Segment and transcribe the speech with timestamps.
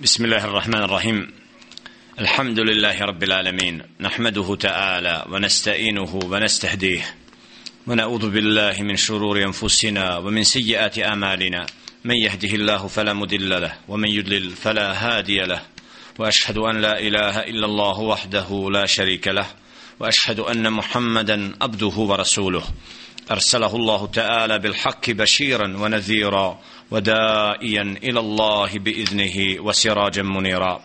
[0.00, 1.32] بسم الله الرحمن الرحيم.
[2.20, 3.82] الحمد لله رب العالمين.
[4.00, 7.14] نحمده تعالى ونستعينه ونستهديه.
[7.86, 11.66] ونعوذ بالله من شرور أنفسنا ومن سيئات أعمالنا.
[12.04, 15.62] من يهده الله فلا مضل له ومن يضلل فلا هادي له.
[16.18, 19.46] وأشهد أن لا إله إلا الله وحده لا شريك له.
[20.00, 22.64] وأشهد أن محمدا عبده ورسوله.
[23.30, 30.82] أرسله الله تعالى بالحق بشيرا ونذيرا ودائيا إلى الله بإذنه وسراجا منيرا.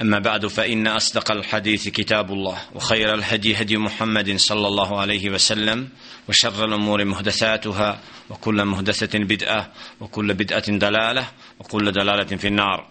[0.00, 5.88] أما بعد فإن أصدق الحديث كتاب الله وخير الهدي هدي محمد صلى الله عليه وسلم
[6.28, 8.00] وشر الأمور محدثاتها
[8.30, 11.28] وكل محدثه بدعة وكل بدعة دلالة
[11.60, 12.86] وكل دلالة في النار.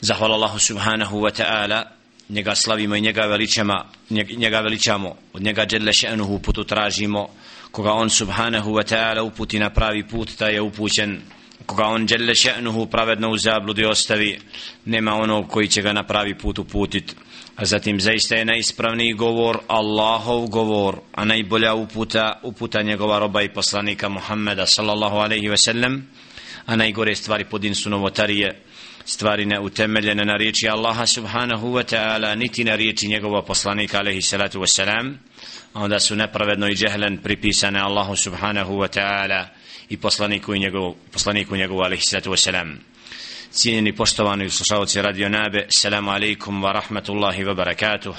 [0.00, 1.86] زحول الله سبحانه وتعالى
[2.30, 7.28] njega slavimo i njega veličamo, njega veličamo, od njega dželle še'nuhu putu tražimo,
[7.72, 11.20] koga on subhanahu wa ta'ala uputi na pravi put, ta je upućen,
[11.66, 14.38] koga on dželle še'nuhu pravedno u zabludi ostavi,
[14.84, 17.16] nema onog koji će ga na pravi put uputit.
[17.56, 23.52] A zatim zaista je najispravniji govor Allahov govor, a najbolja uputa, uputa njegova roba i
[23.52, 26.08] poslanika Muhammeda sallallahu alaihi ve sellem,
[26.66, 28.62] a najgore stvari pod insu novotarije,
[29.04, 34.22] stvari ne utemeljene na riječi Allaha subhanahu wa ta'ala niti na riječi njegova poslanika alaihi
[34.22, 35.18] salatu wa salam
[35.74, 39.46] onda su nepravedno i džehlen pripisane Allahu subhanahu wa ta'ala
[39.88, 42.78] i poslaniku i njegov, poslaniku njegovu alaihi sallatu wa salam
[43.52, 48.16] cijenjeni poštovani slušalci radio nabe selamu alaikum wa rahmatullahi wa barakatuh.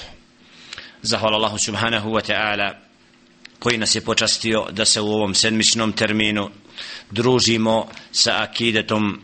[1.02, 2.74] Zahvala Allahu subhanahu wa ta'ala
[3.58, 6.50] koji nas je počastio da se u ovom sedmičnom terminu
[7.10, 9.20] družimo sa akidetom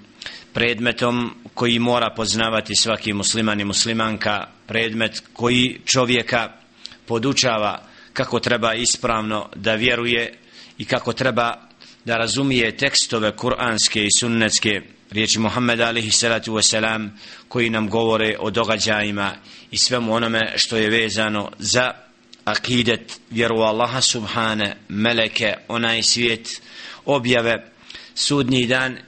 [0.53, 6.53] predmetom koji mora poznavati svaki musliman i muslimanka predmet koji čovjeka
[7.07, 10.39] podučava kako treba ispravno da vjeruje
[10.79, 11.69] i kako treba
[12.05, 14.81] da razumije tekstove kuranske i sunnetske
[15.11, 17.09] riječi Muhammed alihi salatu wasalam
[17.49, 19.33] koji nam govore o događajima
[19.71, 21.93] i svemu onome što je vezano za
[22.45, 26.63] akidet vjeru Allaha subhane meleke onaj svijet
[27.05, 27.71] objave
[28.15, 28.99] sudnji dan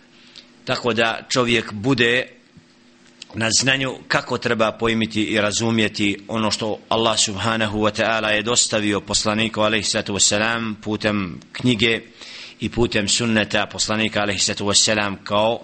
[0.65, 2.26] tako da čovjek bude
[3.34, 9.00] na znanju kako treba pojmiti i razumjeti ono što Allah subhanahu wa ta'ala je dostavio
[9.00, 12.00] poslaniku alaihi sallatu wasalam putem knjige
[12.60, 15.60] i putem sunneta poslanika alaihi sallatu wasalam kao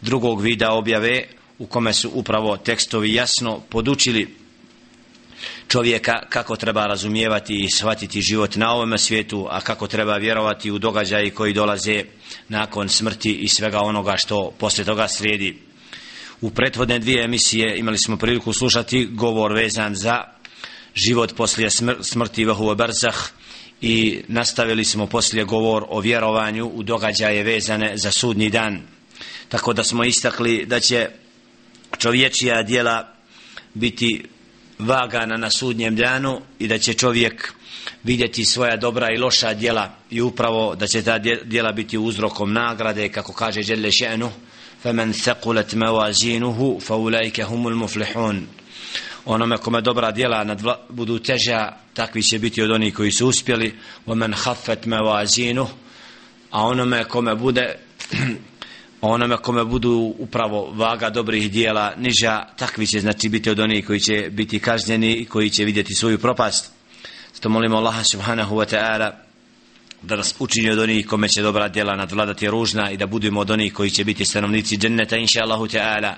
[0.00, 1.24] drugog vida objave
[1.58, 4.34] u kome su upravo tekstovi jasno podučili
[5.68, 10.78] čovjeka kako treba razumijevati i shvatiti život na ovom svijetu, a kako treba vjerovati u
[10.78, 12.04] događaje koji dolaze
[12.48, 15.69] nakon smrti i svega onoga što poslije toga slijedi.
[16.40, 20.24] U prethodne dvije emisije imali smo priliku slušati govor vezan za
[20.94, 21.70] život poslije
[22.02, 23.16] smrti Vahuva Barzah
[23.80, 28.80] i nastavili smo poslije govor o vjerovanju u događaje vezane za sudni dan.
[29.48, 31.08] Tako da smo istakli da će
[31.98, 33.14] čovječija dijela
[33.74, 34.24] biti
[34.78, 37.52] vagana na sudnjem danu i da će čovjek
[38.04, 43.08] vidjeti svoja dobra i loša djela i upravo da će ta djela biti uzrokom nagrade
[43.08, 44.28] kako kaže Đerle še'nu
[44.83, 48.47] فَمَنْ ثَقُلَتْ مَوَازِينُهُ فَأُولَيْكَ هُمُ الْمُفْلِحُونَ
[49.25, 53.75] onome kome dobra djela nadvla, budu teža takvi će biti od onih koji su uspjeli
[54.07, 55.67] وَمَنْ خَفَتْ مَوَازِينُهُ
[56.51, 57.75] a onome kome bude
[59.01, 63.99] onome kome budu upravo vaga dobrih dijela niža, takvi će znači biti od onih koji
[63.99, 66.71] će biti kažnjeni i koji će vidjeti svoju propast.
[67.33, 69.11] Zato molimo Allaha subhanahu wa ta'ala
[70.02, 73.50] da nas učini od onih kome će dobra djela nadvladati ružna i da budemo od
[73.50, 76.14] onih koji će biti stanovnici dženneta inša Allahu ta'ala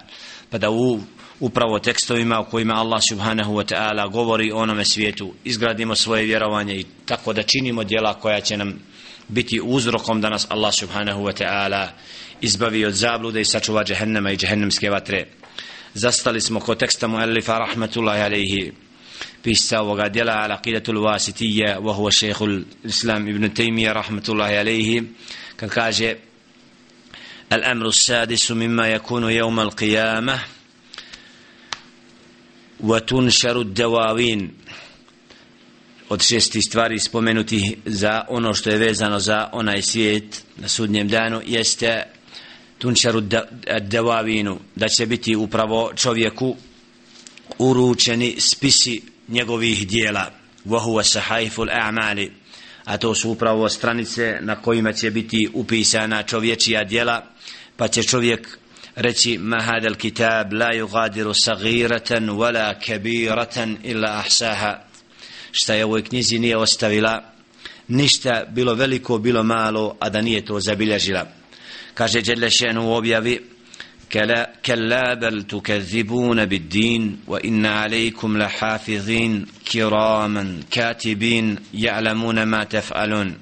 [0.50, 1.00] pa da u
[1.40, 6.74] upravo tekstovima u kojima Allah subhanahu wa ta'ala govori o onome svijetu izgradimo svoje vjerovanje
[6.74, 8.78] i tako da činimo djela koja će nam
[9.28, 11.86] biti uzrokom da nas Allah subhanahu wa ta'ala
[12.40, 15.26] izbavi od zablude i sačuva džehennema i džehennemske vatre.
[15.94, 18.72] Zastali smo kod teksta muallifa rahmatullahi alaihi
[19.43, 25.03] pisca ovoga djela ala qidatul wasitija wa huwa šehhul islam ibn Taymiya rahmatullahi alaihi
[25.55, 26.15] kad kaže
[27.51, 30.39] الأمر السادس مما يكون يوم القيامة
[32.79, 34.51] وتنشر الدواوين
[36.09, 41.41] od šesti stvari spomenuti za ono što je vezano za onaj svijet na sudnjem danu
[41.45, 42.03] jeste
[42.77, 43.21] tunčaru
[43.81, 46.55] devavinu da će biti upravo čovjeku
[47.57, 49.01] uručeni spisi
[49.32, 50.30] njegovih dijela.
[50.64, 52.30] Vahuva sahajful a'mali.
[52.84, 57.26] A to su upravo stranice na kojima će biti upisana čovječija dijela
[57.76, 58.58] pa će čovjek
[58.94, 64.78] reći ma hadal kitab la yugadiru sagiratan wala kabiratan illa ahsaha.
[65.52, 67.32] Šta je ovoj knjizi nije ostavila
[67.88, 71.26] ništa bilo veliko bilo malo a da nije to zabilježila.
[71.94, 73.51] Kaže Đelešen u objavi
[74.12, 83.34] كلا, كلا بل تكذبون بالدين وإن عليكم لحافظين كراما كاتبين يعلمون ما تفعلون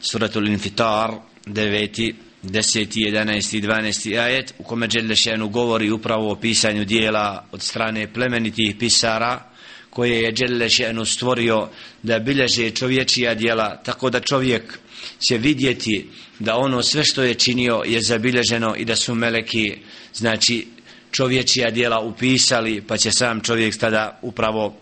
[0.00, 2.14] سورة الانفطار دفيتي
[2.44, 2.86] 10.
[3.08, 3.54] 11.
[3.54, 4.18] i 12.
[4.18, 9.51] ajet u kome Đelešenu govori upravo o pisanju dijela od strane plemenitih pisara
[9.92, 11.68] koje je Đelešenu stvorio
[12.02, 14.78] da bilježe čovječija dijela tako da čovjek
[15.18, 16.08] će vidjeti
[16.38, 19.78] da ono sve što je činio je zabilježeno i da su meleki
[20.14, 20.66] znači
[21.10, 24.74] čovječija dijela upisali pa će sam čovjek tada upravo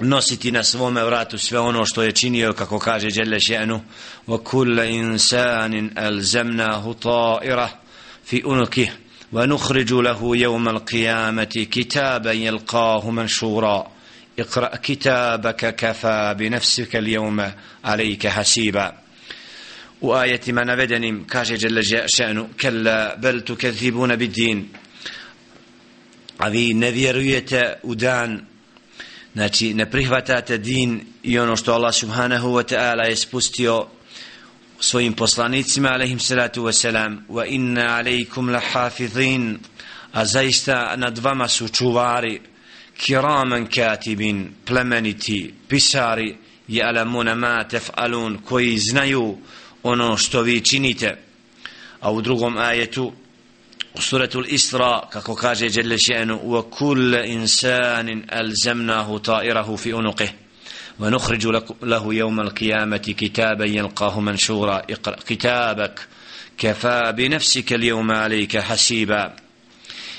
[0.00, 3.80] nositi na svome vratu sve ono što je činio kako kaže Đelle še'nu
[4.26, 7.68] wa kulla insanin alzamnahu ta'ira
[8.24, 8.92] fi unukih
[9.32, 12.36] wa nukhriju lahu jevma al-qiyamati kitaban
[14.39, 17.51] اقرأ كتابك كفى بنفسك اليوم
[17.83, 18.93] عليك حسيبا
[20.01, 24.69] وآية ما نvedenim kaže جل شأنه كلا بل تكذبون بالدين
[26.39, 28.45] a vi ne vjerujete u dan
[29.33, 33.87] znači ne prihvatate din i ono što Allah subhanahu wa ta'ala je spustio
[34.79, 39.59] svojim poslanicima alaihim salatu wa salam wa inna alaikum la hafidhin
[40.13, 42.41] a zaista nad vama su čuvari
[43.00, 46.36] كراما كاتبين بلمنتي بساري
[46.68, 49.38] يعلمون ما تفعلون koji znaju
[49.82, 51.16] ono što vi činite
[52.00, 53.12] a u drugom ajetu
[53.94, 60.30] u suratu al-Isra kako kaže dželle šanu wa kull insanin alzamnahu ta'irahu fi unuqih
[61.00, 61.52] wa nukhriju
[61.82, 66.08] lahu yawm al-qiyamati kitaban yalqahu manshura iqra kitabak
[66.60, 69.45] kafa bi nafsika al-yawma alayka hasiba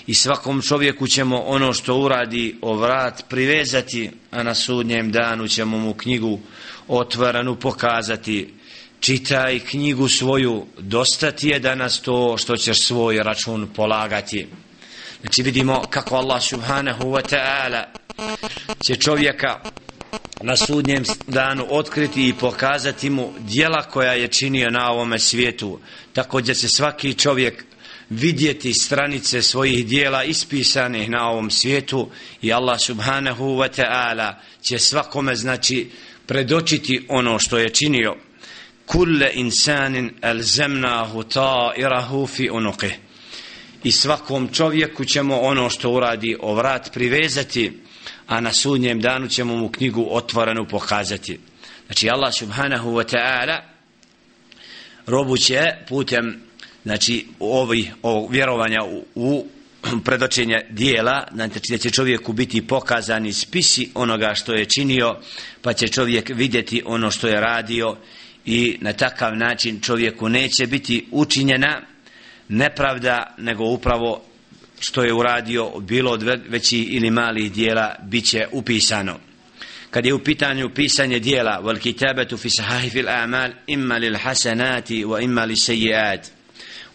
[0.08, 5.78] i svakom čovjeku ćemo ono što uradi o vrat privezati, a na sudnjem danu ćemo
[5.78, 6.40] mu knjigu
[6.88, 8.54] otvorenu pokazati
[9.00, 14.48] čitaj knjigu svoju, dosta ti je danas to što ćeš svoj račun polagati.
[15.22, 17.84] Znači vidimo kako Allah subhanahu wa ta'ala
[18.86, 19.60] će čovjeka
[20.42, 25.80] na sudnjem danu otkriti i pokazati mu dijela koja je činio na ovome svijetu.
[26.14, 27.66] Tako da će svaki čovjek
[28.10, 32.10] vidjeti stranice svojih dijela ispisanih na ovom svijetu
[32.42, 35.90] i Allah subhanahu wa ta'ala će svakome znači
[36.26, 38.16] predočiti ono što je činio.
[38.86, 42.94] Kulle insanin elzemnahu ta'irahu fi unuqih.
[43.84, 47.72] I svakom čovjeku ćemo ono što uradi o vrat privezati
[48.28, 51.40] a na sudnjem danu ćemo mu knjigu otvorenu pokazati.
[51.86, 53.60] Znači Allah subhanahu wa ta'ala
[55.06, 56.47] robu će putem
[56.88, 59.46] znači ovi, ovog vjerovanja u, u
[60.06, 65.16] predočenja dijela, znači da će čovjeku biti pokazani spisi onoga što je činio,
[65.62, 67.98] pa će čovjek vidjeti ono što je radio
[68.46, 71.82] i na takav način čovjeku neće biti učinjena
[72.50, 74.24] nepravda nego upravo
[74.80, 79.20] što je uradio bilo od većih ili malih dijela bit će upisano.
[79.90, 85.24] Kad je u pitanju pisanje dijela wal kitabatu fi sahifi amal imma lil hasanati wa
[85.24, 86.37] imma li sayyi'at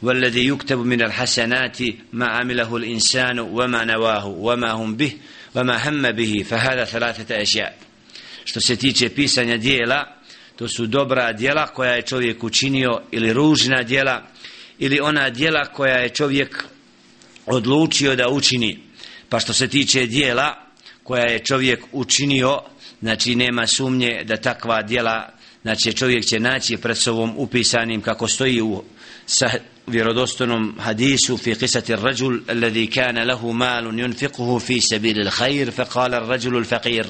[0.02, 1.78] والذي يكتب من الحسنات
[2.14, 5.14] ما عمله الإنسان وما نواه وما هم به
[5.56, 7.78] وما هم به فهذا ثلاثة أشياء
[8.46, 10.18] što se tiče pisanja dijela
[10.56, 14.28] to su dobra djela koja je čovjek učinio ili ružna djela
[14.80, 16.64] ili ona djela koja je čovjek
[17.46, 18.80] odlučio da učini
[19.30, 20.56] pa što se tiče djela
[21.04, 22.62] koja je čovjek učinio
[23.02, 25.30] znači nema sumnje da takva djela
[25.62, 28.83] znači čovjek će naći pred sobom upisanim kako stoji u
[29.26, 29.50] sa
[29.91, 36.56] فيرودوستونوم حديث في قصة الرجل الذي كان له مال ينفقه في سبيل الخير فقال الرجل
[36.56, 37.06] الفقير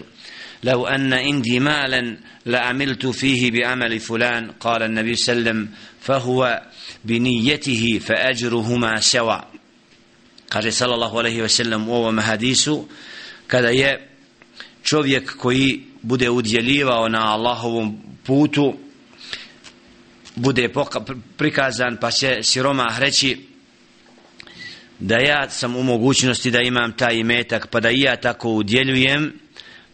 [0.64, 5.69] لو أن عندي مالا لعملت فيه بعمل فلان قال النبي صلى الله عليه وسلم
[6.00, 6.62] فهو
[7.05, 9.45] بنيته فأجرهما سوى
[10.50, 12.71] قال صلى الله عليه وسلم وهو محاديث
[13.49, 14.12] كذا يا
[14.83, 17.93] čovjek koji bude udjeljivao na الله
[18.26, 18.75] putu
[20.37, 20.69] bude
[21.37, 23.39] prikazan pa će siroma reći
[24.99, 29.33] da ja sam u mogućnosti da imam taj imetak pa da i ja tako udjeljujem.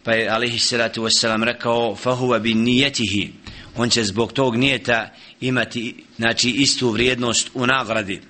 [0.03, 3.31] Pa je alihi salatu wasalam rekao fahuva bi nijetihi
[3.75, 5.09] on će zbog tog nijeta
[5.41, 8.21] imati znači istu vrijednost u nagradi.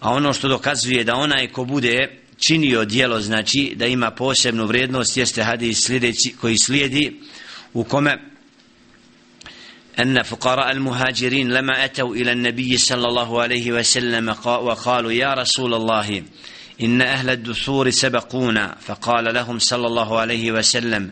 [0.00, 5.16] A ono što dokazuje da onaj ko bude činio dijelo znači da ima posebnu vrijednost
[5.16, 7.20] jeste hadis sljedeći koji slijedi
[7.72, 8.33] u kome
[10.00, 16.22] أن فقراء المهاجرين لما أتوا إلى النبي صلى الله عليه وسلم وقالوا يا رسول الله
[16.82, 21.10] إن أهل الدثور سبقونا فقال لهم صلى الله عليه وسلم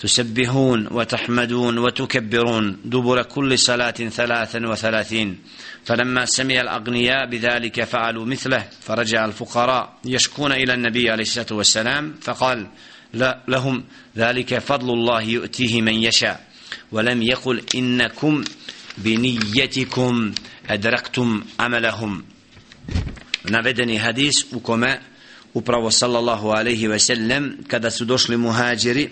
[0.00, 5.38] تسبحون وتحمدون وتكبرون دبر كل صلاة ثلاثا وثلاثين
[5.84, 12.66] فلما سمع الأغنياء بذلك فعلوا مثله فرجع الفقراء يشكون إلى النبي عليه الصلاة والسلام فقال
[13.48, 13.84] لهم
[14.16, 16.47] ذلك فضل الله يؤتيه من يشاء
[16.91, 18.43] ولم يقل إنكم
[18.97, 20.33] بنيتكم
[20.69, 22.23] أدركتم عملهم
[23.43, 24.99] navedeni hadis u kome
[25.53, 29.09] upravo sallallahu alaihi ve sellem kada su došli muhađiri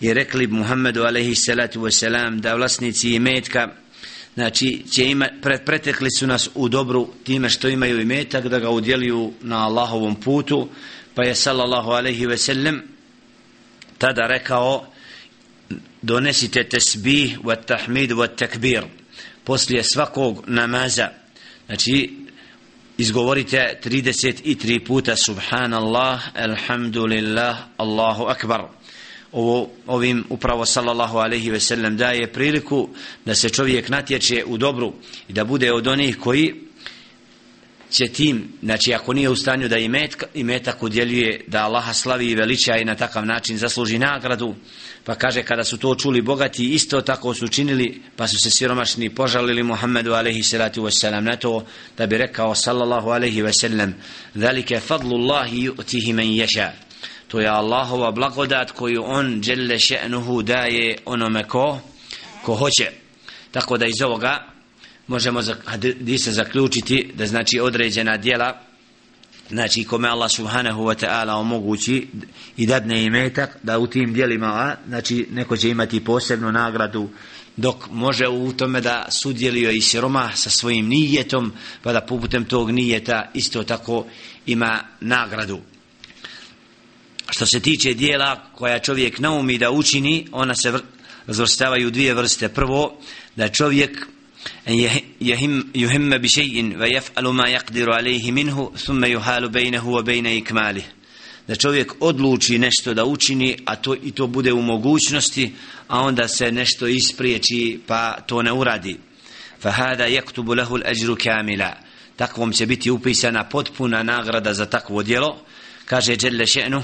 [0.00, 3.68] i rekli Muhammedu alaihi salatu ve selam da vlasnici imetka
[4.34, 8.70] znači će ima, pre, pretekli su nas u dobru time što imaju imetak da ga
[8.70, 10.68] udjeljuju na Allahovom putu
[11.14, 12.82] pa je sallallahu alaihi ve sellem
[13.98, 14.86] tada rekao
[16.03, 18.83] donesite tesbih wa tahmid wa takbir.
[19.43, 21.09] Poslije svakog namaza.
[21.65, 22.19] Znači
[22.97, 28.61] izgovorite 33 puta subhanallah alhamdulillah Allahu akbar.
[29.31, 32.89] Ovo, ovim upravo sallallahu alejhi ve sellem daje priliku
[33.25, 34.93] da se čovjek natječe u dobru
[35.27, 36.53] i da bude od onih koji
[37.93, 42.35] će tim, znači ako nije u stanju da imet, imetak udjeljuje da Allaha slavi i
[42.35, 44.55] veliča i na takav način zasluži nagradu
[45.03, 49.09] pa kaže kada su to čuli bogati isto tako su činili pa su se siromašni
[49.09, 51.65] požalili Muhammedu alaihi salatu wasalam na to
[51.97, 53.91] da bi rekao sallallahu alaihi wasallam
[54.35, 56.69] dhalike fadlullahi yu'tihi man yasha.
[57.27, 61.79] To je Allahova blagodat koju on dželle še'nuhu daje onome ko
[62.43, 62.91] ko hoće.
[63.51, 64.52] Tako da iz ovoga
[65.07, 68.61] možemo hadise se zaključiti da znači određena djela
[69.49, 72.07] znači kome Allah subhanahu wa ta'ala omogući
[72.57, 77.09] i dadne imetak da u tim djelima znači neko će imati posebnu nagradu
[77.57, 82.71] dok može u tome da sudjelio i siroma sa svojim nijetom pa da putem tog
[82.71, 84.05] nijeta isto tako
[84.45, 85.59] ima nagradu.
[87.29, 90.73] Što se tiče dijela koja čovjek naumi da učini ona se
[91.27, 92.49] razvrstavaju dvije vrste.
[92.49, 92.97] Prvo
[93.35, 94.07] da čovjek
[94.68, 94.74] أن
[95.20, 100.82] يهم, يهم بشيء ويفعل ما يقدر عليه منه ثم يحال بينه وبين إكماله
[101.48, 105.52] da čovjek odluči nešto da učini a to i to bude u mogućnosti
[105.88, 108.96] a onda se nešto ispriječi pa to ne uradi
[109.60, 111.72] fa hada yaktubu lahu al-ajru kamila
[112.16, 115.40] takvom će biti upisana potpuna nagrada za takvo djelo
[115.84, 116.82] kaže dželle še'nu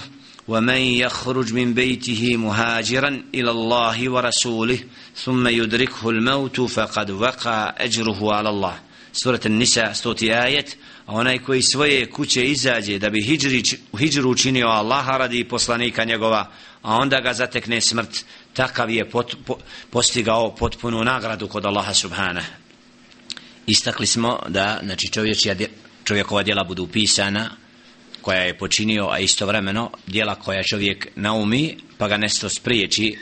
[0.49, 4.79] ومن يخرج من بيته مهاجرا إلى الله ورسوله
[5.17, 8.79] ثم يدركه الموت فقد وقع أجره على الله
[9.13, 10.67] سورة النساء ستوتي آية
[11.07, 13.63] onaj koji svoje kuće izađe da bi hijri,
[13.99, 16.51] hijru učinio Allaha radi poslanika njegova
[16.83, 19.59] a onda ga zatekne smrt takav je pot, po,
[19.91, 22.43] postigao potpunu nagradu kod Allaha subhana
[23.67, 25.55] istakli smo da znači čovječija,
[26.05, 27.51] čovjekova djela budu upisana
[28.23, 33.19] koja je počinio, a istovremeno dijela koja čovjek naumi, pa ga nesto spriječi,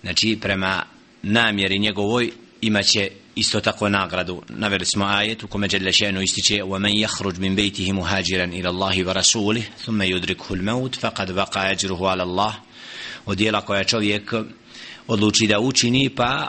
[0.00, 0.82] znači prema
[1.22, 2.30] namjeri njegovoj
[2.60, 4.42] imaće isto tako nagradu.
[4.48, 9.62] Naveli smo ajet u kome Đelešenu ističe وَمَنْ يَخْرُجْ مِنْ بَيْتِهِ مُهَاجِرًا إِلَى اللَّهِ وَرَسُولِهِ
[9.84, 12.52] ثُمَّ يُدْرِكُهُ الْمَوْتِ فَقَدْ وَقَا أَجْرُهُ عَلَى اللَّهِ
[13.26, 14.32] od dijela koja čovjek
[15.06, 16.48] odluči da učini pa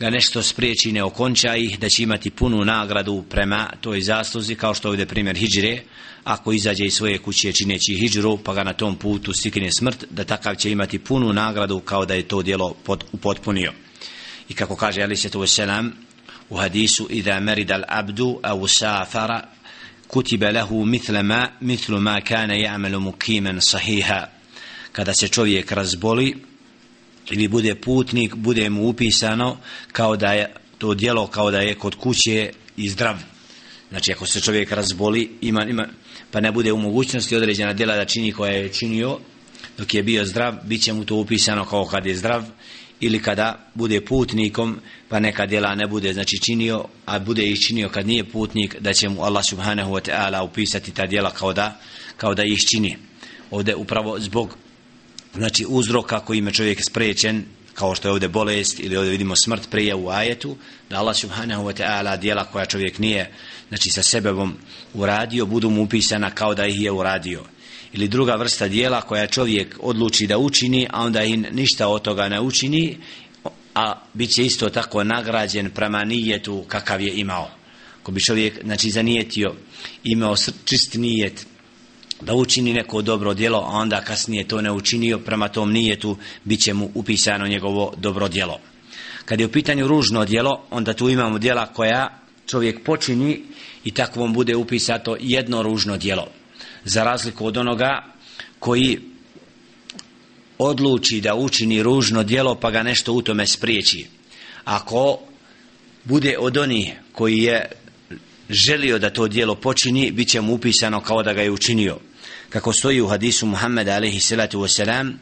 [0.00, 4.74] ga nešto spriječi ne okonča ih da će imati punu nagradu prema toj zasluzi kao
[4.74, 5.82] što ovdje primjer hijđre.
[6.24, 10.24] Ako izađe iz svoje kuće čineći hijđru pa ga na tom putu stikne smrt da
[10.24, 13.72] takav će imati punu nagradu kao da je to djelo pod, upotpunio.
[14.48, 15.92] I kako kaže Ali se Veselam selam
[16.50, 19.42] u hadisu idha merid al abdu au safara
[20.06, 24.28] kutiba lahu mithla ma mithlu ma kana ja'malu mukimen sahiha.
[24.92, 26.36] Kada se čovjek razboli
[27.30, 29.56] ili bude putnik, bude mu upisano
[29.92, 33.16] kao da je to djelo kao da je kod kuće i zdrav.
[33.88, 35.88] Znači ako se čovjek razboli, ima, ima,
[36.30, 39.18] pa ne bude u mogućnosti određena djela da čini koja je činio
[39.78, 42.44] dok je bio zdrav, bit će mu to upisano kao kad je zdrav
[43.00, 47.88] ili kada bude putnikom pa neka djela ne bude znači činio a bude ih činio
[47.88, 51.80] kad nije putnik da će mu Allah subhanahu wa ta'ala upisati ta djela kao da,
[52.16, 52.96] kao da ih čini
[53.50, 54.56] ovdje upravo zbog
[55.36, 59.70] znači uzroka koji ima čovjek sprečen kao što je ovdje bolest ili ovdje vidimo smrt
[59.70, 60.56] prije u ajetu
[60.90, 63.32] da Allah subhanahu wa ta'ala dijela koja čovjek nije
[63.68, 64.54] znači sa sebebom
[64.94, 67.42] uradio budu mu upisana kao da ih je uradio.
[67.92, 72.28] Ili druga vrsta dijela koja čovjek odluči da učini a onda i ništa od toga
[72.28, 72.98] ne učini
[73.74, 77.50] a bit će isto tako nagrađen prema nijetu kakav je imao.
[78.02, 79.54] Ko bi čovjek znači zanijetio
[80.04, 81.46] imao čist nijet
[82.20, 86.62] da učini neko dobro djelo, a onda kasnije to ne učinio, prema tom nijetu bit
[86.62, 88.58] će mu upisano njegovo dobro djelo.
[89.24, 93.42] Kad je u pitanju ružno djelo, onda tu imamo djela koja čovjek počini
[93.84, 96.28] i takvom bude upisato jedno ružno djelo.
[96.84, 98.04] Za razliku od onoga
[98.58, 99.00] koji
[100.58, 104.06] odluči da učini ružno djelo pa ga nešto u tome spriječi
[104.64, 105.18] ako
[106.04, 107.70] bude od onih koji je
[108.49, 111.99] želio da to djelo počini bit će mu upisano kao da ga je učinio
[112.49, 115.13] kako stoji u hadisu Muhammeda alaihi salatu wasalam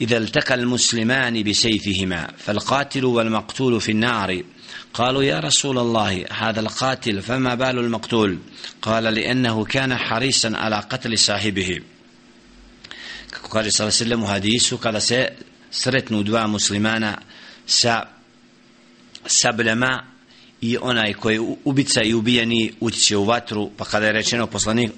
[0.00, 4.42] إذا التقى المسلمان بسيفهما فالقاتل والمقتول في النار
[4.94, 8.38] قالوا يا رسول الله هذا القاتل فما بال المقتول
[8.82, 11.80] قال لأنه كان حريصا على قتل صاحبه
[13.50, 15.02] قال صلى الله عليه وسلم حديث قال
[15.70, 17.18] سرتنو دوا مسلمانا
[17.66, 18.06] sa
[19.26, 20.04] sabljama
[20.61, 24.91] i onaj koji je ubica i ubijeni utiće u vatru pa kada je rečeno poslanik,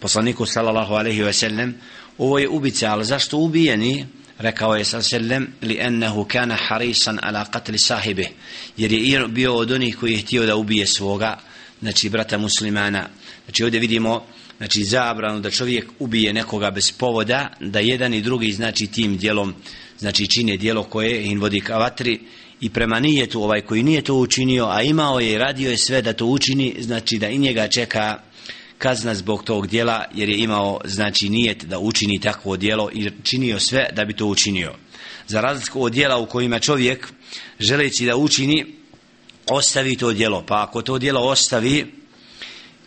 [0.00, 1.74] poslaniku sallallahu alaihi wa sallam
[2.18, 4.06] ovo je ubica ali zašto ubijeni?
[4.38, 8.28] Rekao je sallam li ennehu kana harisan ala qatli sahibe
[8.76, 11.38] jer je bio od onih koji je htio da ubije svoga
[11.80, 13.08] znači brata muslimana.
[13.44, 14.24] Znači ovdje vidimo
[14.56, 19.54] znači zabranu da čovjek ubije nekoga bez povoda da jedan i drugi znači tim dijelom
[19.98, 22.20] znači čine dijelo koje in vodi ka vatri
[22.64, 26.02] i prema nijetu ovaj koji nije to učinio a imao je i radio je sve
[26.02, 28.20] da to učini znači da i njega čeka
[28.78, 33.60] kazna zbog tog dijela jer je imao znači nijet da učini takvo dijelo i činio
[33.60, 34.74] sve da bi to učinio.
[35.26, 37.12] Za razliku od dijela u kojima čovjek
[37.60, 38.66] želeći da učini
[39.46, 41.94] ostavi to dijelo pa ako to dijelo ostavi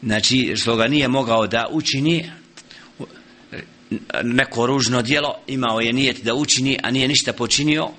[0.04, 2.32] znači što ga nije mogao da učini
[4.24, 7.90] neko ružno dijelo imao je nijet da učini a nije ništa počinio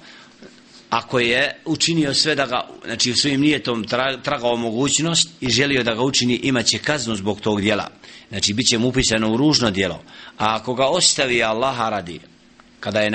[0.91, 3.85] ako je učinio sve da ga, znači u svojim nijetom
[4.23, 7.89] tragao mogućnost i želio da ga učini, imaće kaznu zbog tog dijela.
[8.29, 10.03] Znači, bit će mu upisano u ružno dijelo.
[10.39, 12.21] A ako ga ostavi Allaha radi,
[12.81, 13.11] kada je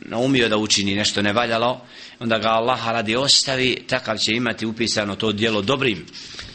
[0.00, 1.80] naumio da učini nešto nevaljalo,
[2.20, 6.06] onda ga Allaha radi ostavi, takav će imati upisano to dijelo dobrim,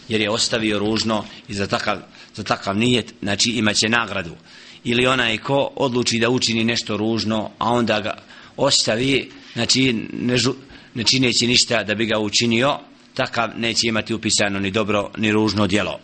[0.07, 1.97] jer je ostavio ružno i za takav,
[2.35, 4.35] za takav nijet, znači imaće nagradu.
[4.83, 8.17] Ili onaj ko odluči da učini nešto ružno, a onda ga
[8.57, 10.53] ostavi, znači ne, žu,
[10.93, 12.79] ne čineći ništa da bi ga učinio,
[13.13, 15.99] takav neće imati upisano ni dobro ni ružno djelo.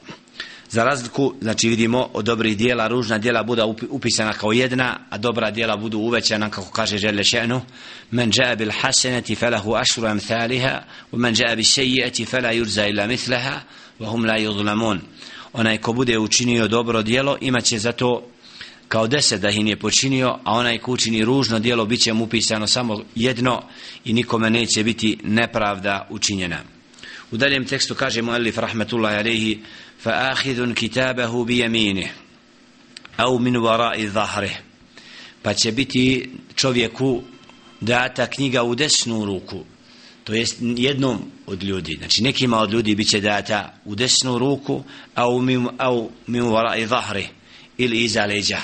[0.70, 5.52] Za razliku, znači vidimo od dobrih djela ružna djela budu upisana kao jedna, a dobra
[5.52, 7.62] djela budu uvećana, kako kaže Žele Še'nu,
[8.12, 13.08] men ja'a bil hasenati falahu ašru amthaliha, u men ja'a bil sejijati fala yurza ila
[13.08, 13.60] mithlaha,
[14.00, 15.00] wa hum la yudlamun.
[15.54, 18.28] Onaj ko bude učinio dobro djelo imaće za to
[18.88, 22.24] kao deset da ih nije počinio, a onaj ko učini ružno dijelo bit će mu
[22.24, 23.64] upisano samo jedno
[24.06, 26.60] i nikome neće biti nepravda učinjena.
[27.32, 29.60] U daljem tekstu kaže mu Elif rahmetullahi alaihi
[30.02, 32.12] fa ahidun kitabahu bi jemine
[33.18, 34.50] au min varai zahre
[35.42, 37.24] pa će biti čovjeku
[37.82, 39.66] data knjiga u desnu ruku
[40.26, 41.96] to jest jednom od ljudi.
[41.98, 44.84] Znači nekima od ljudi biće data u desnu ruku
[45.16, 46.44] au min, au min
[46.78, 47.28] i zahre
[47.78, 48.62] ili iza leđa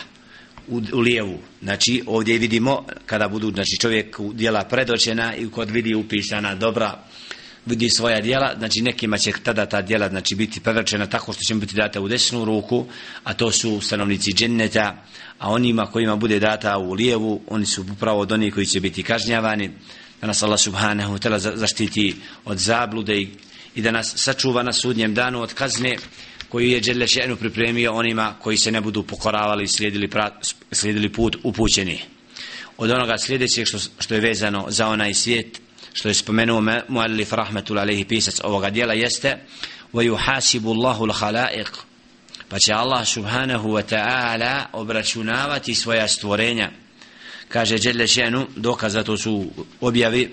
[0.71, 1.39] u, u lijevu.
[1.62, 7.03] Znači, ovdje vidimo, kada budu, znači, čovjek dijela predočena i kod vidi upisana dobra,
[7.65, 11.55] vidi svoja dijela, znači, nekima će tada ta dijela, znači, biti predočena tako što će
[11.55, 12.86] biti data u desnu ruku,
[13.23, 15.05] a to su stanovnici dženneta,
[15.39, 19.03] a onima kojima bude data u lijevu, oni su upravo od onih koji će biti
[19.03, 19.69] kažnjavani,
[20.21, 23.29] da nas Allah subhanahu tela zaštiti od zablude i,
[23.75, 25.97] i da nas sačuva na sudnjem danu od kazne,
[26.50, 30.30] koju je Đele Še'nu pripremio onima koji se ne budu pokoravali i slijedili, pra,
[30.72, 32.00] slijedili put upućeni.
[32.76, 35.61] Od onoga sljedećeg što, što je vezano za onaj svijet,
[35.92, 39.38] što je spomenuo Muallif Rahmetul Alehi pisac ovoga dijela jeste
[39.92, 41.70] وَيُحَاسِبُ اللَّهُ الْحَلَائِقِ
[42.48, 46.70] pa će Allah subhanahu wa ta'ala obračunavati svoja stvorenja
[47.50, 50.28] kaže Đele Še'nu dokaz za to su objavi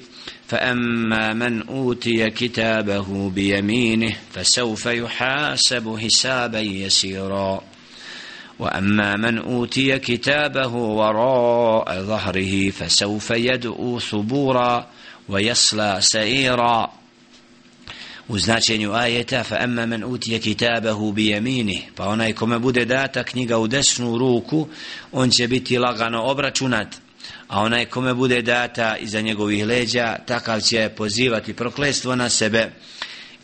[0.47, 7.63] فأما من أوتي كتابه بيمينه فسوف يحاسب حسابا يسيرا
[8.59, 14.87] وأما من أوتي كتابه وراء ظهره فسوف يدعو ثبورا
[15.29, 16.91] ويصلى سعيرا
[18.29, 23.23] u značenju ajeta fa amma man utiya kitabahu bi yamini pa onaj kome bude data
[23.23, 24.67] knjiga u desnu ruku
[25.11, 26.87] on će biti lagano obračunat
[27.48, 32.70] a onaj kome bude data iza njegovih leđa, takav će pozivati proklestvo na sebe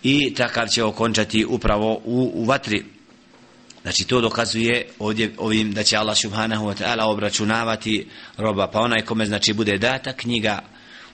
[0.03, 2.85] i takav će okončati upravo u, u vatri.
[3.83, 9.03] Znači to dokazuje ovdje ovim da će Allah subhanahu wa ta'ala obračunavati roba, pa onaj
[9.03, 10.63] kome znači bude data knjiga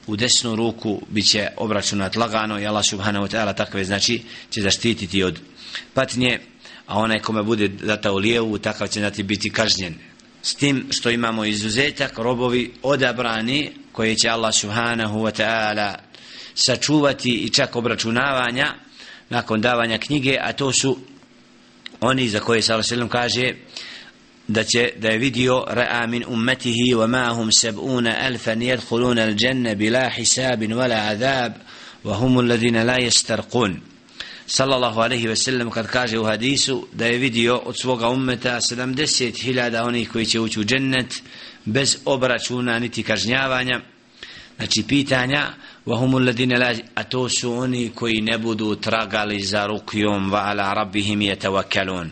[0.06, 4.62] u desnu ruku bit će obračunat lagano i Allah subhanahu wa ta'ala takve znači će
[4.62, 5.40] zaštititi od
[5.94, 6.40] patnje,
[6.86, 10.09] a onaj kome bude data u lijevu, takav će znači biti kažnjen
[10.42, 15.94] s tim što imamo izuzetak robovi odabrani koje će Allah subhanahu wa ta'ala
[16.54, 18.74] sačuvati i čak obračunavanja
[19.28, 20.98] nakon davanja knjige a to su
[22.00, 23.54] oni za koje sallallahu alejhi kaže
[24.48, 30.10] da će da je vidio ra'a min ummatihi wa ma'hum sab'una alfan yadkhuluna al-janna bila
[30.16, 31.52] hisabin wala azab
[32.04, 33.89] wa hum alladhina la yastarqun
[34.49, 39.87] sallallahu alaihi ve sellem kad kaže u hadisu da je vidio od svoga ummeta 70.000
[39.87, 41.23] onih koji će ući u džennet
[41.65, 43.81] bez obračuna niti kažnjavanja
[44.57, 45.53] znači pitanja
[45.85, 52.09] وهم الذين لا أتوسوني كوي نبدو ترغالي za rukjom wa ala rabbihim yatawakkalun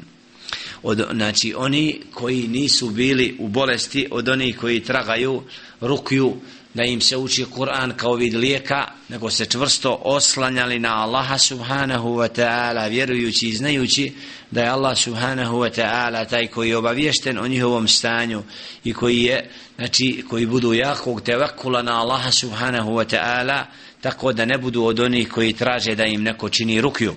[0.84, 5.44] od znači oni koji nisu bili u bolesti od onih koji tragaju
[5.82, 6.36] rukju
[6.75, 12.09] da im se uči Kur'an kao vid lijeka nego se čvrsto oslanjali na Allaha subhanahu
[12.09, 14.13] wa ta'ala vjerujući i znajući
[14.51, 18.43] da je Allah subhanahu wa ta'ala taj koji je obavješten o njihovom stanju
[18.85, 23.65] i koji je znači koji budu jakog tevakula na Allaha subhanahu wa ta'ala
[24.01, 27.15] tako da ne budu od onih koji traže da im neko čini rukju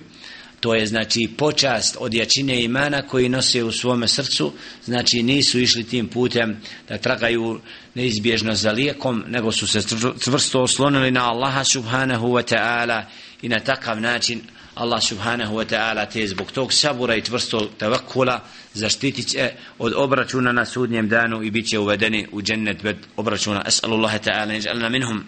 [0.61, 4.53] to je znači počast od jačine imana koji nose u svome srcu.
[4.85, 6.57] Znači nisu išli tim putem
[6.89, 7.59] da tragaju
[7.95, 9.81] neizbježno za lijekom nego su se
[10.23, 13.03] čvrsto oslonili na Allaha subhanahu wa ta'ala
[13.41, 14.41] i na takav način
[14.75, 18.43] Allah subhanahu wa ta'ala te zbog tog sabura i čvrsto tavakula
[18.73, 23.63] zaštitit će od obračuna na sudnjem danu i bit će uvedeni u džennet bez obračuna.
[23.65, 25.23] As'alullaha ta'ala neđalna minhum.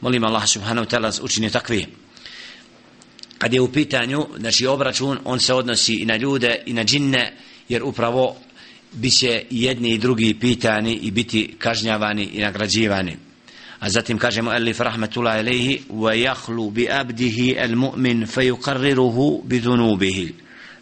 [0.00, 1.86] Molim Allah subhanahu wa ta'ala učini takvi
[3.38, 7.32] kad je u pitanju znači obračun on se odnosi i na ljude i na džinne
[7.68, 8.36] jer upravo
[8.92, 13.16] bit će jedni i drugi pitani i biti kažnjavani i nagrađivani.
[13.78, 18.40] A zatim kažemo alif rahmetullah alejhi wa yakhlu bi abdihi al mu'min fa
[19.44, 20.34] bi dhunubihi.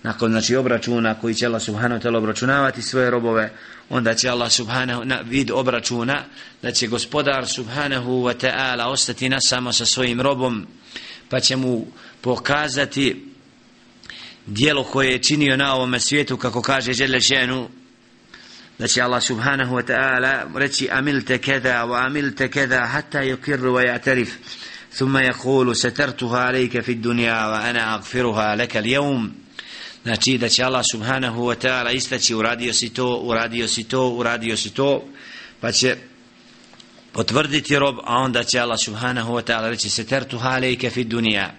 [0.02, 3.52] Nakon znači obračuna koji će Allah subhanahu wa ta'ala obračunavati svoje robove
[3.90, 6.24] onda će Allah subhanahu na vid obračuna
[6.62, 10.66] da će gospodar subhanahu wa ta'ala ostati na samo sa svojim robom
[11.28, 11.86] pa će mu
[12.25, 13.25] pokazati
[14.45, 17.69] dijelo koje je činio na ovom svijetu kako kaže Želešenu
[18.79, 23.83] da će Allah subhanahu wa ta'ala reći amilte keda wa amilte keda hatta yukirru wa
[23.83, 24.29] ya'tarif
[24.93, 29.31] ثم يقول سترتها عليك في الدنيا وأنا أغفرها لك اليوم
[30.03, 34.57] znači da će Allah subhanahu wa ta'ala istaći uradio si to, uradio si to, uradio
[34.57, 35.03] si to
[35.59, 35.97] pa će
[37.11, 41.53] potvrditi rob a onda će Allah subhanahu wa ta'ala reći setertuha alejke fi dunija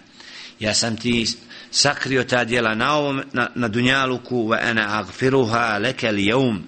[0.60, 1.26] ja sam ti
[1.72, 6.64] sakrio ta djela na, ovom, na, na dunjaluku wa ana agfiruha leke li jeum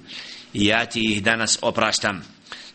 [0.53, 2.21] i ja ti ih danas opraštam.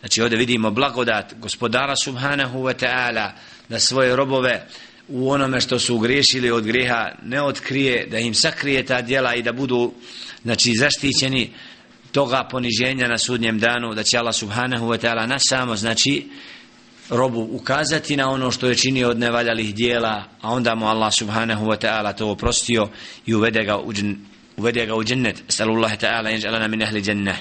[0.00, 3.31] Znači ovdje vidimo blagodat gospodara subhanahu wa ta'ala
[3.68, 4.66] da svoje robove
[5.09, 9.42] u onome što su griješili od grijeha ne otkrije, da im sakrije ta djela i
[9.42, 9.92] da budu
[10.42, 11.50] znači, zaštićeni
[12.12, 16.27] toga poniženja na sudnjem danu, da će Allah subhanahu wa ta'ala na samo, znači,
[17.10, 21.66] robu ukazati na ono što je činio od nevaljalih dijela, a onda mu Allah subhanahu
[21.66, 22.88] wa ta'ala to oprostio
[23.26, 23.92] i uvede ga u,
[24.56, 25.42] uvede ga u džennet.
[25.48, 27.36] Salullahi ta'ala, inž alana min ahli dženneh.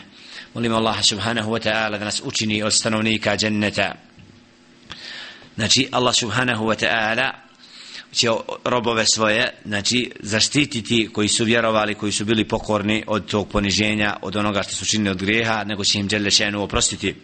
[0.53, 3.95] Molim Allah subhanahu wa ta'ala da nas učini od stanovnika dženneta.
[5.55, 7.31] Znači, Allah subhanahu wa ta'ala
[8.11, 8.29] će
[8.63, 14.35] robove svoje, znači, zaštititi koji su vjerovali, koji su bili pokorni od tog poniženja, od
[14.35, 17.15] onoga što su činili od grijeha, nego će im dželle oprostiti.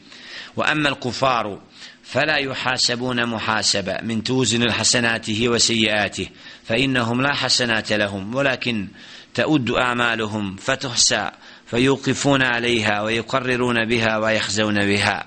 [0.56, 1.60] Wa amma al-kufaru
[2.09, 6.29] فلا يحاسبون محاسبة من توزن الحسناته وسيئاته
[6.65, 8.89] فإنهم لا حسنات لهم ولكن
[9.35, 11.31] تؤد أعمالهم فتحسى
[11.67, 15.27] فيوقفون عليها ويقررون بها ويخزون بها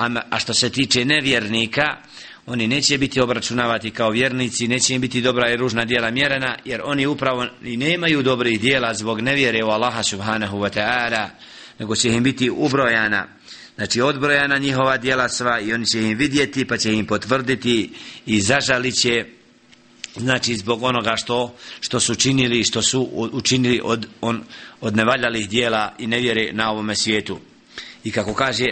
[0.00, 1.98] أما أشتستيتش نفيرنيكا
[2.46, 6.80] oni neće biti obračunavati kao vjernici, neće im biti dobra i ružna dijela mjerena, jer
[6.84, 11.28] oni upravo i nemaju dobrih dijela zbog nevjere u Allaha subhanahu wa ta'ala,
[11.78, 13.26] nego će im biti ubrojana
[13.77, 17.91] znači odbrojana njihova djela sva i oni će im vidjeti pa će im potvrditi
[18.25, 19.25] i zažalit će
[20.15, 24.43] znači zbog onoga što što su činili što su učinili od on
[24.81, 27.39] od nevaljalih djela i nevjere na ovome svijetu.
[28.03, 28.65] I kako kaže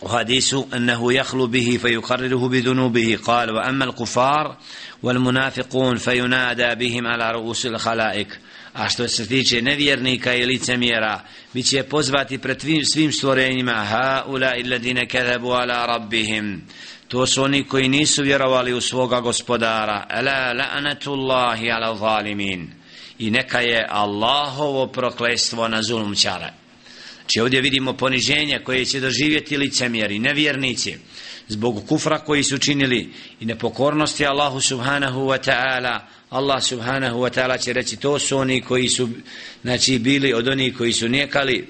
[0.00, 4.54] u hadisu ennehu yakhlu bihi fayuqarriruhu bidunubihi qala wa amma al-kufar
[5.02, 8.28] wal munafiqun fayunada bihim ala ru'usil khalaiq
[8.76, 11.20] A što se tiče nevjernika i licemjera,
[11.54, 12.60] bit će pozvati pred
[12.92, 16.62] svim stvorenjima, ha ula illadine kedebu ala rabbihim.
[17.08, 20.06] To su oni koji nisu vjerovali u svoga gospodara.
[20.10, 22.70] Ala la'natullahi ala zalimin.
[23.18, 26.46] I neka je Allahovo proklestvo na zulumčare.
[26.46, 30.96] Či znači, ovdje vidimo poniženje koje će doživjeti licemjeri, nevjernici,
[31.48, 37.58] zbog kufra koji su činili i nepokornosti Allahu subhanahu wa ta'ala, Allah subhanahu wa ta'ala
[37.58, 39.08] će reći to su oni koji su
[39.62, 41.68] znači bili od onih koji su nijekali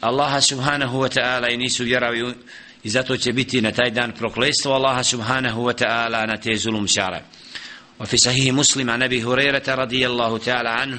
[0.00, 2.34] Allaha subhanahu wa ta'ala i nisu vjerovi
[2.82, 6.88] i zato će biti na taj dan proklestvo Allaha subhanahu wa ta'ala na te zulum
[6.88, 7.22] šara
[7.98, 10.98] wa fi sahih muslim a nebi hurerata radijallahu ta'ala anhu.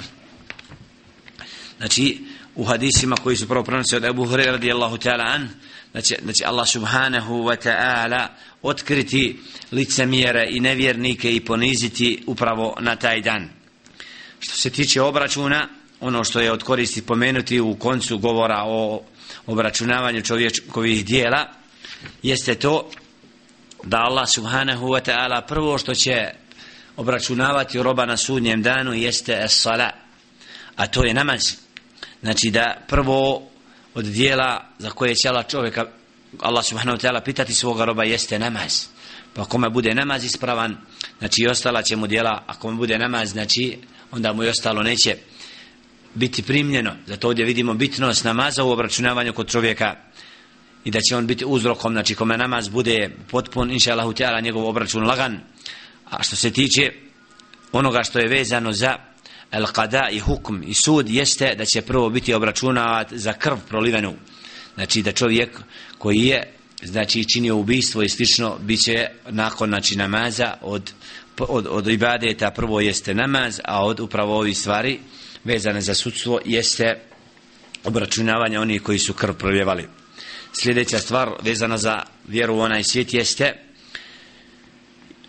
[1.78, 2.22] Znači
[2.56, 5.50] u hadisima koji su prvo prenosi od Ebu Hurri radijallahu ta'ala an
[5.92, 8.28] znači, znači Allah subhanahu wa ta'ala
[8.64, 9.40] otkriti
[9.72, 13.50] licemjere i nevjernike i poniziti upravo na taj dan.
[14.40, 15.68] Što se tiče obračuna
[16.00, 19.04] ono što je od koristi pomenuti u koncu govora o
[19.48, 21.50] obračunavanju čovjekovih dijela
[22.24, 22.90] jeste to
[23.84, 26.30] da Allah subhanahu wa ta'ala prvo što će
[26.98, 29.90] obračunavati roba na sudnjem danu jeste es-sala
[30.76, 31.42] a to je namaz.
[32.22, 33.50] Znači da prvo
[33.94, 35.86] od dijela za koje će Allah čovjeka
[36.40, 38.86] Allah subhanahu wa ta'ala pitati svoga roba jeste namaz?
[39.34, 40.78] Pa kome bude namaz ispravan
[41.20, 43.78] znači i ostala će mu djela ako mu bude namaz znači
[44.12, 45.18] onda mu i ostalo neće
[46.14, 46.96] biti primljeno.
[47.08, 49.96] Zato ovdje vidimo bitnost namaza u obračunavanju kod čovjeka
[50.84, 54.68] i da će on biti uzrokom znači kome namaz bude potpun inša Allah ta'ala njegov
[54.68, 55.40] obračun lagan.
[56.10, 56.92] A što se tiče
[57.72, 58.98] onoga što je vezano za
[59.52, 64.14] el qada i hukm i sud jeste da će prvo biti obračunavat za krv prolivenu.
[64.76, 65.60] Znači da čovjek
[66.03, 66.53] koji je
[66.83, 70.93] znači činio ubistvo i slično bit će nakon znači namaza od,
[71.39, 74.99] od, od ibadeta prvo jeste namaz a od upravo ovi stvari
[75.45, 77.01] vezane za sudstvo jeste
[77.85, 79.89] obračunavanje onih koji su krv proljevali
[80.53, 83.69] sljedeća stvar vezana za vjeru u onaj svijet jeste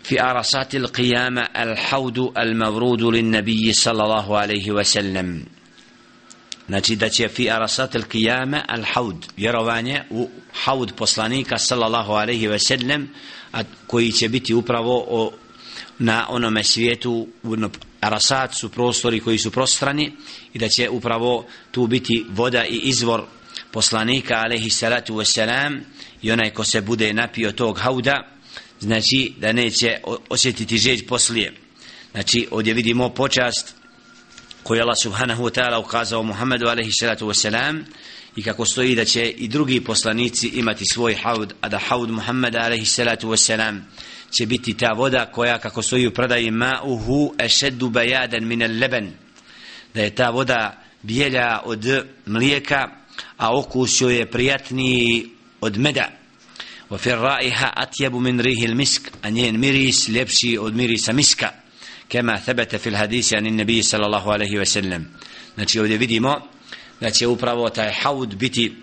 [0.04, 5.44] في عرصات القيامة الحوض المورود للنبي صلى الله عليه وسلم
[6.67, 12.47] znači da će fi arasat al qiyama al haud vjerovanje u haud poslanika sallallahu alejhi
[12.47, 13.09] ve sellem
[13.87, 15.31] koji će biti upravo o,
[15.99, 17.69] na onome svijetu no,
[18.01, 20.11] arasat su prostori koji su prostrani
[20.53, 23.23] i da će upravo tu biti voda i izvor
[23.71, 25.79] poslanika alejhi salatu ve selam
[26.21, 28.35] i onaj ko se bude napio tog hauda
[28.79, 29.97] znači da neće
[30.29, 31.53] osjetiti žeđ poslije.
[32.11, 33.75] Znači ovdje vidimo počast
[34.64, 37.82] koju Allah subhanahu wa ta'ala ukazao Muhammedu alaihi salatu wasalam
[38.36, 42.58] i kako stoji da će i drugi poslanici imati svoj haud a da haud Muhammeda
[42.60, 43.80] alaihi salatu wasalam
[44.30, 49.12] će biti ta voda koja kako stoji u predaji ma'uhu ešeddu bajadan min al leben
[49.94, 52.88] da je ta voda bijelja od mlijeka
[53.36, 56.20] a okus joj je prijatniji od meda
[56.90, 61.54] وفي الرائحة أطيب من ريح المسك أن مريس لبشي أو مريس مسكا
[62.07, 65.05] kema thabata fil hadisi an nabi sallallahu alayhi wa sallam.
[65.55, 66.41] Znači ovdje vidimo
[67.01, 68.75] da će upravo taj haud biti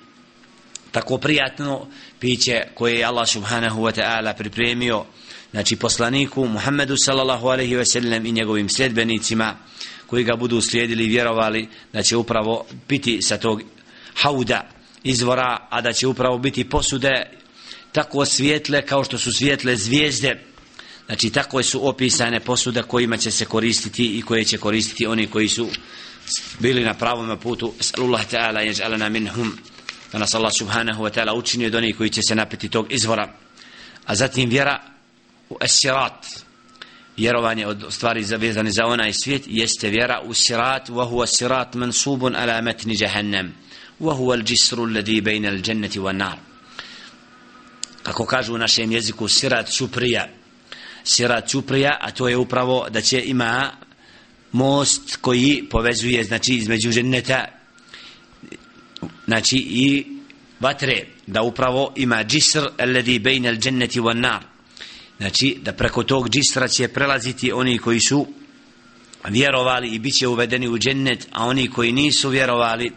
[0.91, 1.87] tako prijatno
[2.21, 5.05] piće koje je Allah subhanahu wa ta'ala pripremio
[5.51, 9.57] znači poslaniku Muhammedu sallallahu alaihi ve sellem i njegovim sljedbenicima
[10.07, 13.63] koji ga budu slijedili i vjerovali da će upravo biti sa tog
[14.15, 14.69] hauda
[15.03, 17.27] izvora a da će upravo biti posude
[17.93, 20.52] tako svijetle kao što su svijetle zvijezde
[21.07, 25.49] znači tako su opisane posuda kojima će se koristiti i koje će koristiti oni koji
[25.49, 25.69] su
[26.59, 27.73] bili na pravom putu.
[27.81, 29.59] Sallallahu ta'ala yaj'alana minhum.
[30.13, 33.35] Da nas Allah subhanahu wa ta'ala učini od onih koji će se napiti tog izvora.
[34.07, 34.83] A zatim vjera
[35.51, 36.27] u esirat
[37.17, 40.89] vjerovanje od stvari zavezane za onaj svijet jeste vjera u sirat.
[40.89, 43.55] Wa huwa sirat mansubun ala matni jahannam.
[44.01, 46.37] Wa huwa al-jisru alladhi bayna al-jannati wan-nar.
[48.03, 50.29] Kako kažu u našem jeziku sirat čuprija
[51.05, 53.71] sira čuprija a to je upravo da će ima
[54.53, 57.45] most koji povezuje znači između ženeta
[59.27, 60.07] znači i
[60.61, 64.43] vatre da upravo ima džisr alladhi bejna al dženneti wan nar.
[65.19, 68.27] Znači da preko tog džisra će prelaziti oni koji su
[69.29, 72.93] vjerovali i bit će uvedeni u džennet a oni koji nisu vjerovali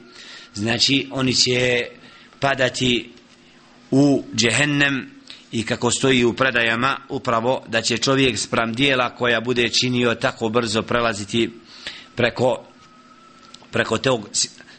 [0.53, 1.85] znači oni će
[2.39, 3.09] padati
[3.91, 5.14] u džehennem
[5.54, 10.48] i kako stoji u predajama upravo da će čovjek spram dijela koja bude činio tako
[10.48, 11.50] brzo prelaziti
[12.14, 12.64] preko
[13.70, 14.28] preko tog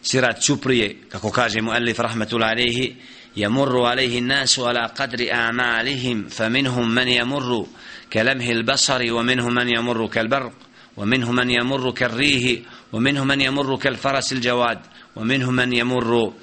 [0.02, 2.96] sirat čuprije kako kaže mu Alif rahmetul alaihi
[3.38, 7.68] يمر عليه الناس على قدر أعمالهم فمنهم من يمر
[8.14, 10.54] كلمه البصر ومنهم من يمر كالبرق
[10.98, 12.62] ومنهم من يمر كالريه
[12.94, 14.80] ومنهم من يمر كالفرس الجواد
[15.16, 16.34] ومنهم من يمر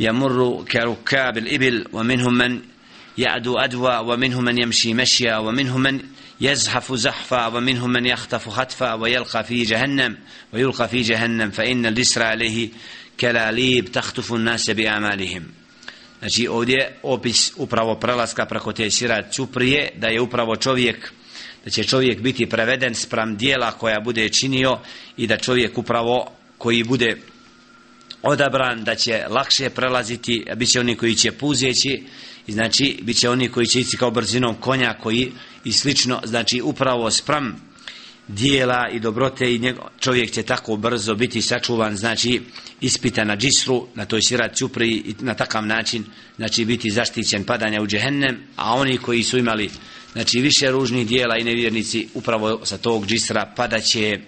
[0.00, 2.60] يمر كركاب الإبل ومنهم من
[3.18, 6.00] يعدو أدوى ومنهم من يمشي مشيا ومنهم من
[6.40, 10.16] يزحف زحفا ومنهم من يخطف خطفا ويلقى في جهنم
[10.52, 12.68] ويلقى في جهنم فإن الجسر عليه
[13.20, 15.42] كلاليب تخطف الناس بأعمالهم
[16.18, 21.12] Znači ovdje opis upravo prelaska preko te sirat čuprije da je upravo čovjek
[21.64, 24.78] da će čovjek biti preveden spram dijela koja bude činio
[25.16, 27.16] i da čovjek upravo koji bude
[28.22, 32.02] odabran da će lakše prelaziti, a bit će oni koji će puzeći,
[32.47, 35.31] i znači bit će oni koji će ići kao brzinom konja koji
[35.63, 37.67] i slično, znači upravo spram
[38.27, 42.41] dijela i dobrote i njego, čovjek će tako brzo biti sačuvan, znači
[42.81, 46.03] ispita na džisru, na toj sirat čupri i na takav način,
[46.35, 49.69] znači biti zaštićen padanja u džehennem, a oni koji su imali
[50.13, 54.19] znači više ružnih dijela i nevjernici upravo sa tog džisra padaće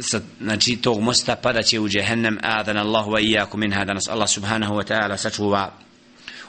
[0.00, 2.38] sa znači tog mosta padaće u džehennem.
[2.42, 3.94] Adan Allahu wa iyyakum min hada.
[3.94, 5.83] Nas Allah subhanahu wa ta'ala sačuva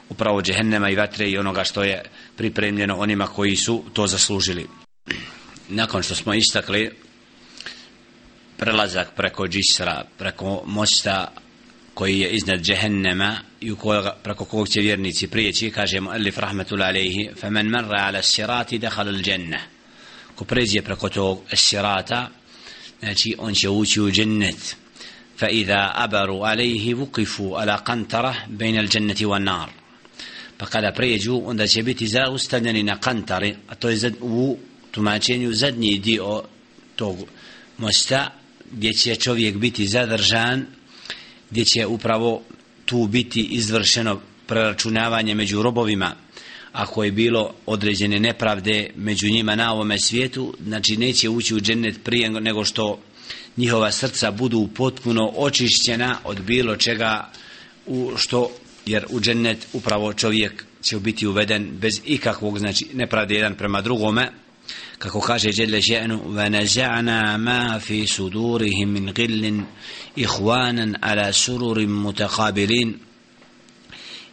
[0.08, 2.02] upravo džehennema i vatre i onoga što je
[2.36, 4.66] pripremljeno onima koji su to zaslužili.
[5.68, 6.90] Nakon što smo istakli
[8.56, 11.32] prelazak preko džisra preko mosta
[11.94, 16.82] koji je iznad džehennema i koga, preko kog će vjernici prijeći kaže mu alif rahmetul
[16.82, 19.60] alaihi fa man marra ala sirati dakhala al janna
[20.36, 22.28] ko pređe preko tog sirata
[23.00, 24.76] znači on će ući u džennet.
[25.38, 29.68] Fa idha abaru alaihi vukifu ala kantara bejna al dženneti wa nar
[30.58, 34.58] pa kada pređu onda će biti zaustavljeni na kantari a to je u
[34.90, 36.42] tumačenju zadnji dio
[36.96, 37.16] tog
[37.78, 38.30] mosta
[38.72, 40.66] gdje će čovjek biti zadržan
[41.50, 42.42] gdje će upravo
[42.84, 46.14] tu biti izvršeno preračunavanje među robovima.
[46.72, 51.96] Ako je bilo određene nepravde među njima na ovome svijetu znači neće ući u džennet
[52.04, 52.98] prije nego što
[53.56, 57.32] njihova srca budu potpuno očišćena od bilo čega
[57.86, 58.50] u što
[58.85, 64.31] jer u džennet upravo čovjek će biti uveden bez ikakvog znači nepravde jedan prema drugome
[64.97, 69.63] kako kaže Jelle Ženu وَنَزَعْنَا مَا فِي سُدُورِهِمْ مِنْ غِلٍ
[70.17, 72.93] إِخْوَانًا عَلَى سُرُرٍ مُتَقَابِلِينَ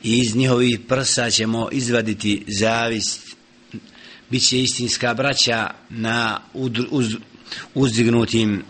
[0.03, 3.37] i iz njihovih prsa ćemo izvaditi zavist
[4.31, 6.41] bit će istinska braća na
[6.91, 7.17] uz,
[7.75, 8.65] uzdignutim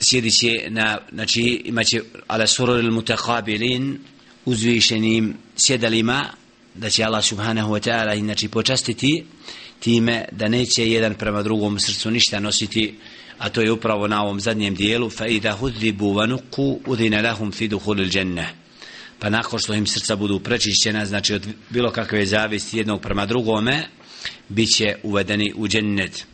[0.00, 3.98] sjedit će na znači imaće ala surur il mutakabilin
[4.44, 6.26] uzvišenim sjedalima
[6.74, 9.24] da će Allah subhanahu wa ta'ala znači počastiti
[9.80, 12.94] time da neće jedan prema drugom srcu ništa nositi
[13.38, 17.68] a to je upravo na ovom zadnjem dijelu fa idha hudribu vanuku udhina lahum fi
[17.68, 18.54] duhulil dženne
[19.18, 23.88] pa nakon što im srca budu prečišćena znači od bilo kakve zavisti jednog prema drugome
[24.48, 26.26] bit će uvedeni u džennet.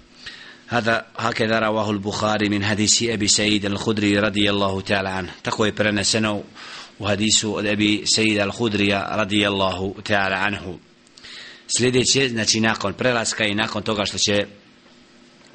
[0.68, 6.04] هذا هكذا رواه البخاري من حديث أبي سعيد الخدري رضي الله تعالى عنه تقوي برنا
[6.04, 6.44] سنو
[7.00, 10.80] وحديث أبي سعيد الخدري رضي الله تعالى عنه
[11.78, 14.46] sljedeće, znači nakon prelaska i nakon toga što će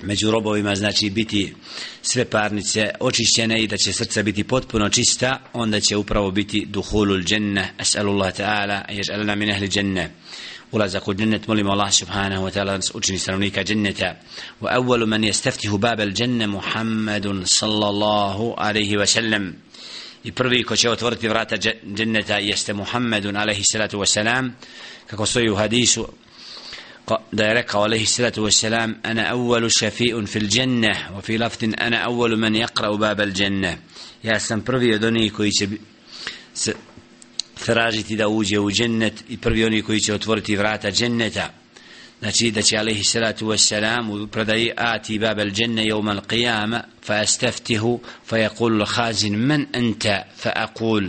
[0.02, 1.54] među robovima znači biti
[2.02, 7.22] sve parnice očišćene i da će srca biti potpuno čista onda će upravo biti duhulul
[7.22, 10.10] dženne as'alullah ta'ala ježalna min ahli dženne
[10.71, 14.15] ulazak u džennet molimo Allah subhanahu wa ta'ala da nas učini stanovnika dženneta.
[14.61, 19.53] Wa awwalu man yastaftihu bab al dženne Muhammedun sallallahu alaihi wa sallam.
[20.23, 21.57] I prvi ko će otvoriti vrata
[21.95, 24.55] dženneta jeste Muhammedun alaihi salatu wa salam.
[25.07, 26.07] Kako stoji u hadisu
[27.31, 31.75] da je rekao alaihi salatu wa salam ana awalu šafi'un fil dženne wa fi laftin
[31.77, 33.77] ana awalu man yaqra'u babal dženne
[34.23, 35.67] ja sam prvi od onih koji će
[36.53, 36.75] se
[37.65, 41.49] tražiti da uđe u džennet i prvi oni koji će otvoriti vrata dženneta.
[42.19, 47.99] Znači da će alaihi salatu wa u predaji ati babel dženne jevman qiyama fa esteftihu
[48.25, 50.23] fa yakul khazin men anta?
[50.37, 51.03] Fa akul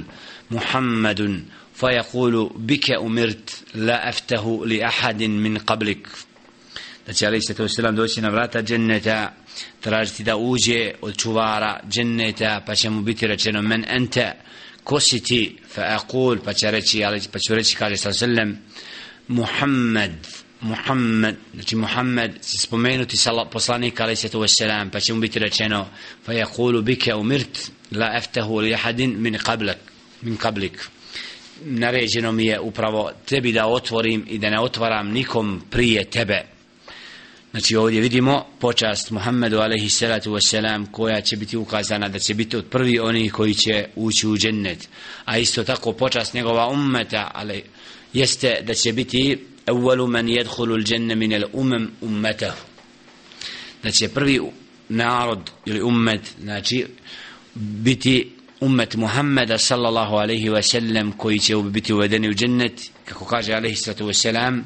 [0.48, 1.42] muhammadun.
[1.74, 6.08] Fa yakulu bike umirt la aftahu li ahadin min qablik.
[7.06, 9.32] Da će alaihi salatu wa doći na vrata dženneta
[9.80, 14.32] tražiti da uđe od čuvara dženneta pa će mu biti rečeno men anta?
[14.84, 18.58] Ko si ti fa aqul pa će reći pa ću reći kaže sallam
[19.28, 20.12] Muhammed
[20.60, 23.16] Muhammed znači Muhammed se spomenuti
[23.50, 25.88] poslanik se to wasalam pa će mu biti rečeno
[26.24, 29.78] fa yaqulu bika umirt la aftahu li ahadin min qablak
[30.22, 30.88] min qablik
[31.64, 36.51] naređeno mi je upravo tebi da otvorim i da ne otvaram nikom prije tebe.
[37.52, 42.56] Znači ovdje vidimo počast Muhammedu alaihi salatu wasalam koja će biti ukazana da će biti
[42.56, 44.88] od prvi oni koji će ući u džennet.
[45.24, 47.62] A isto tako počast njegova ummeta ali
[48.12, 52.60] jeste da će biti evvelu men jedhulu dženne min el umem ummetahu.
[53.82, 54.40] Da će prvi
[54.88, 56.86] narod ili ummet znači
[57.54, 63.76] biti ummet Muhammeda sallallahu alaihi wasallam koji će biti uvedeni u džennet kako kaže alaihi
[63.76, 64.62] salatu wasalam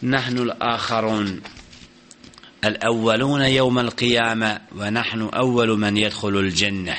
[0.00, 1.40] nahnu l'akharun
[2.65, 6.95] الأولون يوم القيامة ونحن أول من يدخل الجنة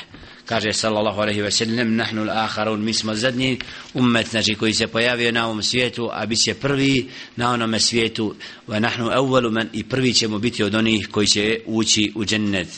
[0.51, 3.59] kaže sallallahu alaihi wa sallam nahnu l'akharun mi smo zadnji
[3.95, 8.35] ummet znači koji se pojavio na ovom svijetu a bit će prvi na onome svijetu
[8.69, 12.69] wa nahnu awwalu man i prvi ćemo biti od onih koji će ući u džennet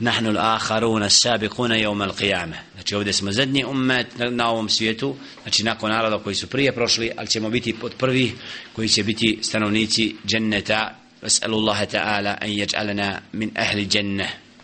[0.00, 5.64] نحن الآخرون السابقون يوم القيامة znači ovdje smo zadnji ummet na, na ovom svijetu znači
[5.64, 8.32] nakon naroda koji su prije prošli ali ćemo biti pod prvi
[8.72, 14.29] koji će biti stanovnici dženneta واسأل الله تعالى أن يجعلنا من أهل الجنة.